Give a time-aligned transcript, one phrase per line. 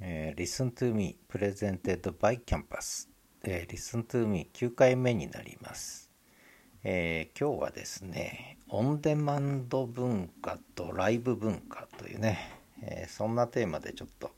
[0.00, 3.08] え、Listen to Me Presented by Campus、
[3.44, 6.10] え、Listen to Me 9回目になります、
[6.84, 12.38] えー、今日はですねオンデマンド文化とライブ文化というね、
[12.82, 14.32] えー、そんなテーマでちょっと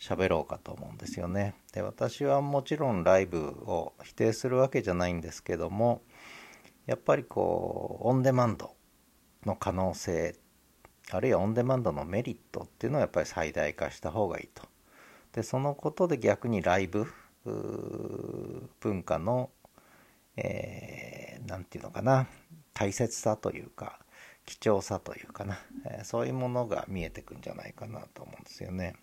[0.00, 1.54] 喋ろうかと思うんですよね。
[1.72, 6.02] で私はもちろんライブを否定するわけじゃないんですけども
[6.86, 8.74] やっぱりこうオンデマンド
[9.44, 10.36] の可能性
[11.10, 14.62] あるいはオンデマンドのメリットっていうのをやっぱり最大化した方がいいと。
[15.36, 17.06] でそのことで逆にライブ
[18.80, 19.50] 文化の
[20.36, 22.26] 何、えー、て言うのかな
[22.72, 23.98] 大切さというか
[24.46, 28.94] 貴重さというかな、え、そういうものが見えてくんじゃないかなと思うんですよね。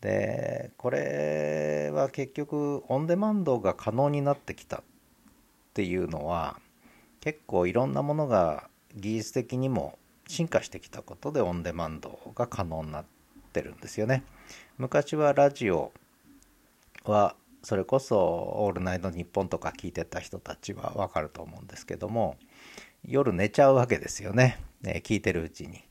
[0.00, 4.82] でこれは結局オンデマンドが可能になってきたっ
[5.74, 6.58] ていうのは
[7.20, 13.04] 結構いろんなものが技術的にも進化してきたことでオンデマンドが可能になっ
[13.52, 14.24] てるんですよね。
[14.78, 15.90] 昔はラジオ
[17.04, 18.18] はそれこそ
[18.60, 22.36] 「オールナイトニッポン」とか聞いてた人たちはわかると思うんですけども
[23.02, 25.82] 夜寝ちゃうわけですよね、ね、聞いてるうちに。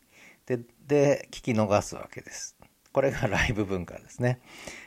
[0.46, 2.56] でで聞き逃すわけです。
[2.94, 4.40] これが ライブ文化ですね。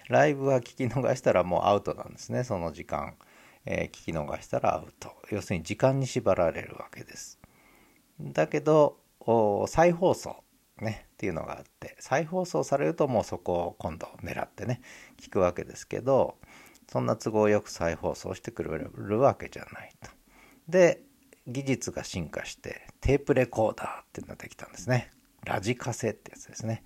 [0.09, 3.17] ライブは聞き逃したらもうアウトなんですねその時間、
[3.67, 7.41] えー、聞き逃したらアウト要するに時間に縛られるわけです。
[8.21, 9.01] だけど
[9.67, 10.45] 再放送
[10.83, 14.81] ねっていうのがあって再放送されるともうそこを今度狙ってね
[15.21, 16.37] 聞くわけですけど
[16.91, 20.11] そんな都合よく再放送してくれるわけじゃないと。
[20.69, 21.03] で
[21.47, 25.11] 技術が進化してテープレコーダーっていうのができたんですね。
[25.45, 26.83] ラジカセってやつですね。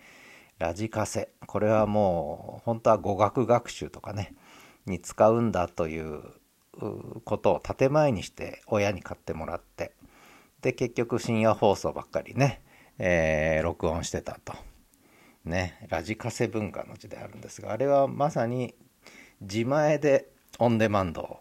[0.58, 1.30] ラジカセ。
[1.46, 4.34] これはもう本当は語学学習とかね
[4.86, 6.22] に使うんだという
[7.24, 9.92] ことを建前にして親に買ってもらって
[10.62, 12.62] で結局深夜放送ばっかりね
[12.98, 14.54] えー、録音してたと。
[15.44, 18.76] ね、ラジカセ文化の時代あるんですがあれはまさに
[19.40, 20.28] 自前で
[20.60, 21.40] オンデマンド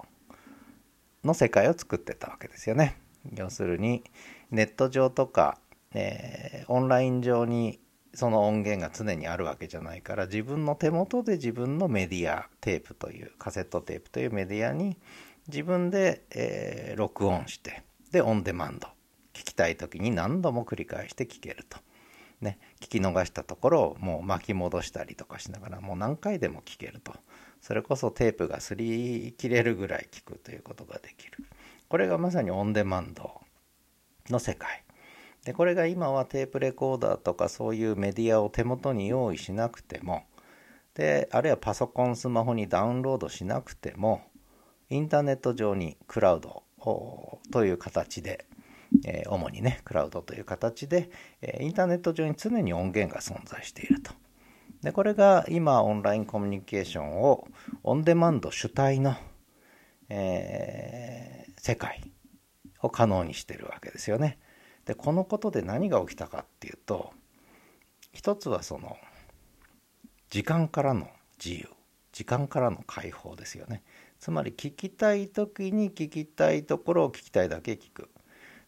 [1.24, 2.98] の世界を作ってたわけですよね。
[3.36, 4.04] 要するに
[4.50, 5.60] ネット上とか、
[5.94, 7.80] えー、オンライン上に
[8.14, 14.98] その音源が常にあるわけじゃないから自分の手元で自分のメディアテープというカセットテープというメディアに
[15.48, 18.88] 自分で、えー、録音してでオンデマンド
[19.34, 21.80] 聞きたい時に何度も繰り返して聞けると。
[22.42, 27.14] ね、聞き逃したところをもう巻き戻したりとかしながらもう何回でも聞けると。
[27.62, 31.46] それこそテープが擦り切れるぐらい聞くということができる。
[31.88, 33.42] これがまさにオンデマンド
[34.30, 34.84] の世界。
[35.46, 40.24] でこれが今はテープレコーダーとかそういうメディアを手元に用意しなくても。
[40.96, 44.22] であるいはパソコンスマホにダウンロードしなくても
[44.90, 46.64] インターネット上にクラウド
[47.52, 48.46] という形で
[49.06, 51.10] え主にねクラウドという形で、
[51.42, 54.12] えインターネット上に常に音源が存在していると。
[54.82, 57.48] でこれが今オンラインコミュニケーションを
[57.84, 59.16] オンデマンド主体の、
[60.10, 62.02] えー、世界
[62.82, 64.40] を可能にしてるわけですよね。
[64.86, 67.14] でこのことで何が起きたかっていうと
[68.14, 68.98] 一つはその
[70.30, 71.08] 時間からの
[71.44, 71.70] 自由
[72.12, 73.84] 時間からの解放ですよね
[74.20, 78.10] つまり聞きたい時に聞きたいところを聞きたいだけ聞く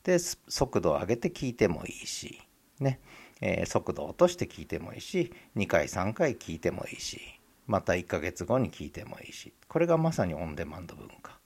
[0.04, 2.42] で速度を上げて聞いてもいいし
[2.80, 3.00] ね、
[3.42, 7.20] えー、速度を落として聞いてもいいし2回3回聞いてもいいし
[7.68, 9.54] また1ヶ月後に聞いてもいいし。
[9.68, 11.40] これがまさにオンデマンド文化。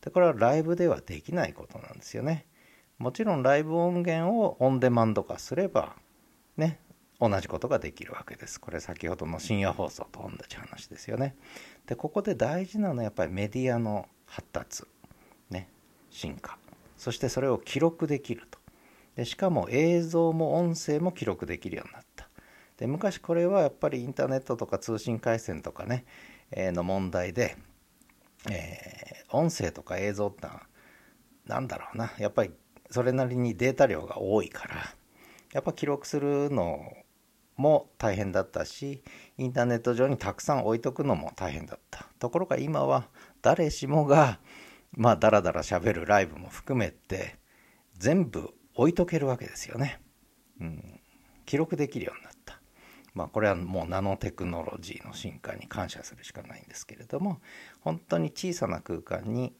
[0.00, 2.46] でこれはライブではできないことなんですよね。
[2.98, 5.96] もちろんライブ音源をオンデマンド化すれば
[6.56, 6.80] ね。
[7.20, 8.60] 同じことができるわけです。
[8.60, 11.34] これ先ほどの深夜放送と同じ話ですよね。
[11.86, 14.84] でここで大事なのはやっぱりメディアの発達。
[15.50, 15.68] ね。
[16.10, 16.58] 進化。
[17.04, 18.58] そしてそれを記録できると。
[19.14, 22.30] でしかも映像も音声も記録できるようになった。
[22.78, 26.06] で昔これはやっぱりインターネットとか通信回線とかね、
[26.50, 27.58] えー、の問題で、
[28.50, 30.62] えー、音声とか映像ってのは
[31.44, 32.10] 何だろうな。
[32.16, 32.52] やっぱり
[32.88, 34.76] それなりにデータ量が多いから
[35.52, 36.90] やっぱ記録するの
[37.58, 39.02] も大変だったし
[39.36, 42.06] インターネット上にたくさん置いとくのも大変だった。
[42.18, 43.08] ところが今は
[43.42, 44.40] 誰しもが
[44.96, 47.36] まあダラダラ喋るライブも含めて
[47.98, 50.00] 全部置いとけるわけですよね。
[50.60, 51.00] うん、
[51.46, 52.60] 記録できるようになった。
[53.14, 57.40] まあこれはもうナノテクノロジーの進化に感謝するしかないんですけれども
[57.80, 59.54] 本当に小さな空間に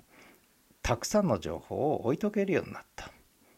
[0.83, 3.11] たくさんの情報を置いとけるようになった。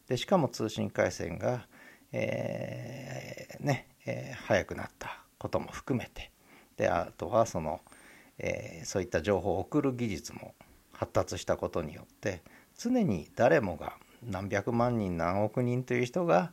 [0.07, 1.67] でしかも通信回線が、
[2.11, 6.31] えー、ね、えー、早くなったことも含めて
[6.77, 7.81] であとはその、
[8.37, 10.55] えー、そういった情報を送る技術も
[10.97, 12.41] 発達したことによって
[12.77, 16.51] 常に誰もが何百万人何億人という人が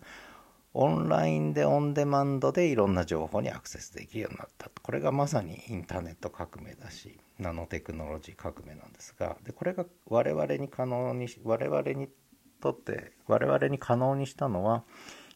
[0.74, 4.68] オンラインでオンデマンドでいろんな情報にアクセスできるようになった。
[4.82, 9.36] これがまさにインターネット革命だしナノテクノロジー革命なんですが。
[9.44, 12.08] でこれが我々に可能に我々に
[12.60, 14.82] とって我々に可能にしたのは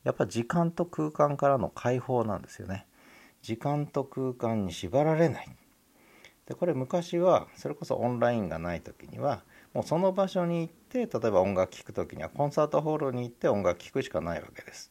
[0.02, 2.86] やっぱ時間と空間からの解放なんですよね。
[3.40, 5.48] 時間と空間に縛られない。
[6.48, 9.42] でこれ昔はそれこそオンラインがない時には
[9.74, 14.90] もうその場所に行って例えば音楽聴く時にはコンサートホールに行って音楽聴くしかないわけです。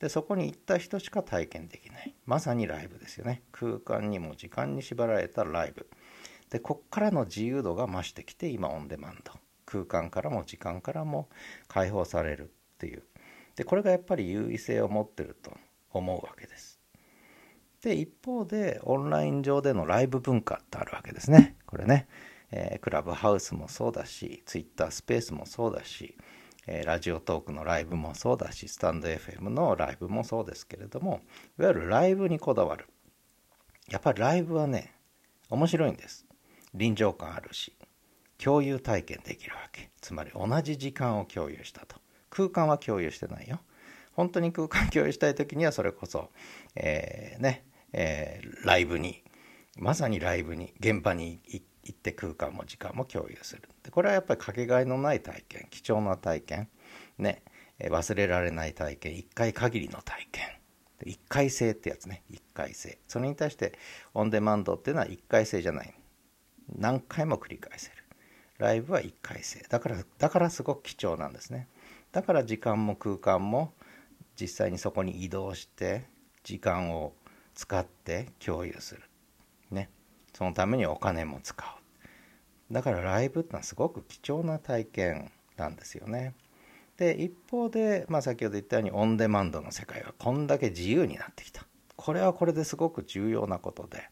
[0.00, 2.14] でそこに行った人しか体験できない。
[2.24, 3.42] まさにライブですよね。
[3.52, 5.86] 空間にも時間に縛られたライブ。
[6.48, 9.32] でこっからの自由度が増してきて今オンデマンド。
[9.66, 11.28] 空間からも時間からも
[11.68, 12.46] 解放されるっ
[12.78, 13.02] ていう。
[13.56, 15.52] でこれがやっぱり優位性を持ってると
[15.92, 16.73] 思うわけです。
[17.84, 21.54] で一方でオンライン上でのライブ文化ってあるわけですね。
[21.66, 22.08] これね、
[22.50, 26.16] えー、クラブハウスもそうだしツイッタースペースもそうだし、
[26.66, 31.20] えー、ラジオトークのライブもそうだしスタンド FM のライブもそうですけれども
[31.58, 32.86] いわゆるライブにこだわる。
[33.90, 34.94] やっぱりライブはね
[35.50, 36.24] 面白いんです。
[36.72, 37.76] 臨場感あるし
[38.38, 39.90] 共有体験できるわけ。
[40.00, 41.96] つまり同じ時間を共有したと。
[42.30, 43.60] 空間は共有してないよ。
[44.14, 46.30] 本当に空間共有したい時にはそれこそ、
[46.76, 47.64] えー、ね、
[47.96, 49.22] えー、ライブに
[49.78, 53.62] まさにライブに現場に行って空間も時間も共有する。
[53.82, 56.68] でこれはやっぱりかけがえのない体験貴重な体験。
[57.18, 57.42] ね
[57.80, 60.44] 忘れられない体験一回限りの体験。
[61.04, 62.98] 一回性ってやつね一回性。
[63.08, 63.78] それに対して
[64.12, 65.94] オンデマンドっていうのは一回性じゃない。
[66.76, 67.96] 何回も繰り返せる。
[68.58, 69.64] ライブは1回性。
[69.68, 71.68] だからだからすごく貴重なんですね。
[72.12, 73.72] だから時間も空間も
[74.40, 76.04] 実際にそこに移動して
[76.44, 77.12] 時間を
[77.54, 79.02] 使って共有する。
[79.70, 79.90] ね。
[80.32, 81.64] そのためにお金も使
[82.70, 82.72] う。
[82.72, 86.34] だからライブってのはすごく貴重な体験なんですよね。
[86.96, 91.66] で一方で、まあ、先ほど言ったようにオンデマンドの世界がこんだけ自由になってきた。
[91.96, 94.08] これはこれですごく重要なことで。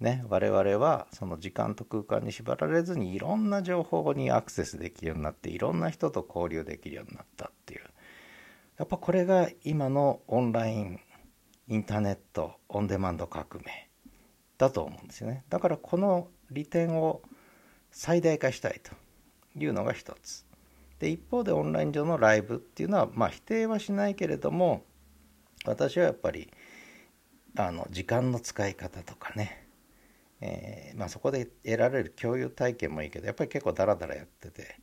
[0.00, 7.82] ね、我々はその時間と空間に縛られずにいろんな情報にアクセスできるようになっていろんな人と交流できるようになったっていう。
[8.78, 11.00] やっぱこれが今のオンライン
[11.70, 13.90] インターネットオンデマンド革命。
[14.60, 15.44] だと思うんですよね。
[15.48, 17.22] だからこの利点を
[17.90, 18.92] 最大化したいと
[19.58, 20.44] いうのが一つ。
[20.98, 24.84] で一方でオンライン上のライブっていうのはまあ否定はしないけれども
[25.64, 26.52] 私はやっぱり
[27.56, 29.66] あの時間の使い方とかね。
[30.42, 34.76] えー、まあ、そこで得られる共有体験もいいけどやっぱり結構ダラダラやってて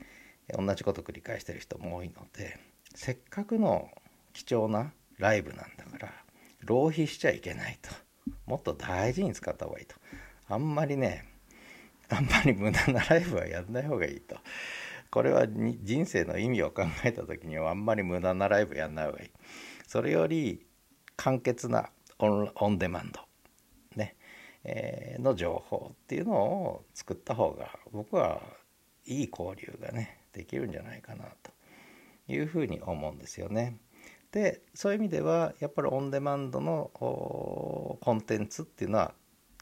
[0.56, 2.60] 同じこと繰り返してる人も多いので
[2.94, 3.90] せっかくの
[4.34, 6.17] 貴重なライブなんだから
[6.68, 7.90] 浪費しちゃいけないと。
[8.46, 9.96] もっと大事に使った方がいいと。
[10.50, 11.26] あんまりね
[12.10, 14.38] あんまり無駄なライブはやんない方がいいと。
[15.10, 19.30] これは人生の意味を考えた時にはあんまり無駄なライブやんない方がいい。
[19.88, 20.66] それより
[21.16, 23.22] 簡潔なオンデマンド
[23.96, 24.16] ね
[24.64, 28.42] えの情報っていうのを作った方が僕は
[29.06, 31.52] いい交流がねできるんじゃないかなと
[32.28, 33.78] いうふうに思うんですよね。
[34.32, 39.14] でそういう意味ではやっぱりオンデマンドのコンテンツっていうのは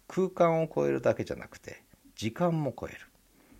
[0.08, 1.84] 空間を超えるだけじゃなくて
[2.16, 3.00] 時間も超える。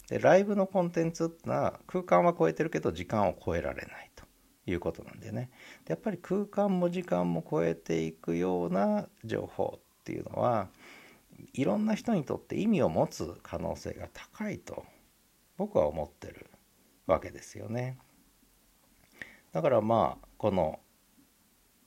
[0.10, 4.24] でライブのコンテンツっていうのは空間は超えてるけど時間を超えられないと
[4.68, 5.50] いうことなんでね
[5.86, 10.70] でやっぱり空間も時間も超えていくような情報っていうのは
[11.54, 14.86] いろんな人にとって意味を持つ可能性が高いと
[15.58, 16.52] 僕は思ってる
[17.08, 17.98] わけですよね。
[19.52, 20.80] だからまあこの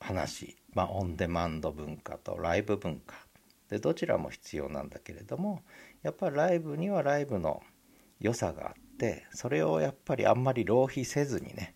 [0.01, 3.17] 話、まあ、オンデマンド文化とライブ文化
[3.69, 5.63] でどちらも必要なんだけれども
[6.03, 7.63] やっぱりライブにはライブの
[8.21, 11.75] 良さがあってそれをやっぱりあんまり浪費せずにね、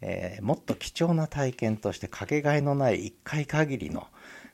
[0.00, 4.06] えー、もっと貴重な体験としてかけがえのない一回限りの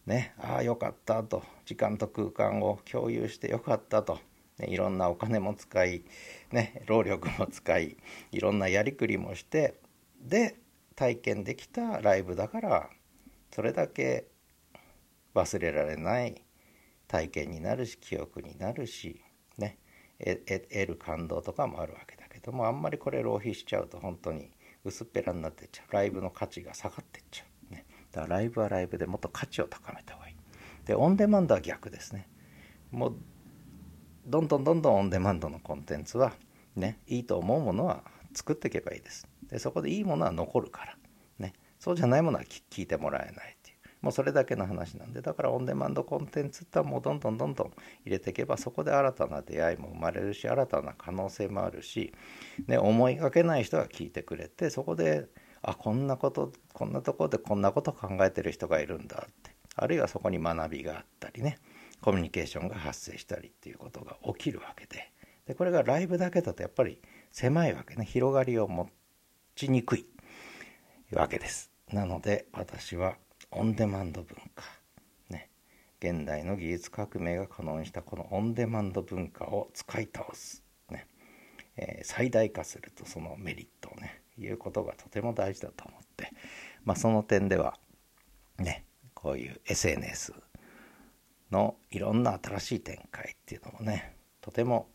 [0.06, 4.20] ね、ああよかったと時間と空間を共有してよかったと、
[4.58, 6.04] ね、いろんなお金も使い、
[6.52, 7.96] ね、労力も使い
[8.30, 9.75] いろんなやりくりもして
[10.22, 10.56] で
[10.96, 12.90] 体験できたライブだから
[13.52, 14.26] それだけ
[15.34, 16.42] 忘れられない
[17.06, 19.22] 体験になるし記憶になるし、
[19.58, 19.78] ね、
[20.18, 24.50] 得る感動とかもあるわけだけどもあんまりこれ浪費しちゃうと本当に
[24.84, 27.72] 薄っぺらになってっちゃうライブの価値が下がってっちゃう。
[27.72, 30.36] ねだからライブはライブでもっと価値を高めた方がいい。
[30.86, 32.28] で、オンデマンドは逆ですね。
[32.92, 33.16] もう、
[34.24, 36.32] どんどんどんどんオンデマンドのコンテンツは、
[36.76, 39.26] ね、いいと思うものは作っていけばいいです。
[39.50, 40.96] で、そこでいいものは残るから。
[41.38, 43.76] ね、そうじゃないものは聞いてもらえないっていう。
[44.02, 47.72] もうそれだけの話なんで、だからオンデマンドコンテンツってもうどんどんどんどん
[48.04, 52.12] 入れていけば、そこで新たな出会いも生まれるし、新たな可能性もあるし、
[52.66, 55.26] ね、思いがけない人が聞いてくれて、そこで
[55.62, 59.56] あこんなことこんなとこでこんなこと考えてる人がいるんだって。
[59.74, 61.58] あるいはそこに学びがあったりね。
[62.00, 65.12] コミュニケーションが発生したりっていうことが起きるわけで。
[65.46, 67.00] でこれがライブだけだとやっぱり
[67.30, 68.04] 狭いわけね。
[68.04, 68.92] 広がりを持って
[69.56, 70.06] ちにくい
[71.12, 71.70] わけです。
[71.90, 73.16] なので私は
[73.50, 74.64] オンデマンド文化
[75.30, 75.48] ね
[75.98, 81.06] 現代の技術革命が可能にしたこのオンデマンド文化を使い倒す、ね
[81.78, 86.30] えー、最大化するとそのメリットをねいうことがとても大事だと思って、
[86.84, 87.78] まあ、その点では
[88.58, 88.84] ね
[89.14, 90.34] こういう SNS
[91.50, 94.90] のいろんな新しい展開っていうのもねとても、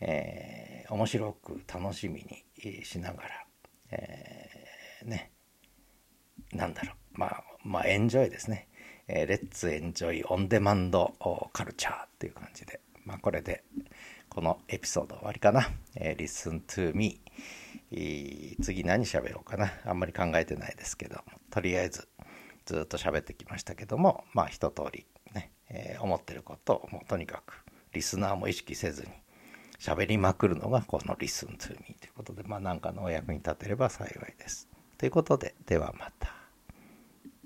[0.00, 2.26] えー、面白く楽しみ
[2.62, 3.45] にしながら、
[3.96, 5.32] えー、ね
[6.52, 7.18] なんだろう。
[7.18, 8.68] まあまあエンジョイですね、
[9.08, 11.14] えー、レッツエンジョイオンデマンド
[11.52, 12.80] カルチャーっていう感じで。
[13.04, 13.64] まあこれで
[14.28, 17.20] このエピソード終わりかな、えー、Listen to me
[18.60, 19.72] 次何喋ろうかな。
[19.84, 21.20] あんまり考えてないですけど。
[21.50, 22.08] とりあえず
[22.64, 24.24] ずっと喋ってきましたけども。
[24.34, 29.08] まあ一通りね、えー、思ってることをもうとにかくリスナーも意識せずに
[29.78, 34.68] 喋りまくるのがこの Listen to me ということでまあ何かのお役に立てれば幸いです。
[34.98, 36.35] ということでではまた。